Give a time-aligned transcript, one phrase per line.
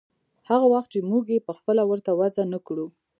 [0.49, 2.87] هغه وخت چې موږ يې پخپله ورته وضع نه کړو.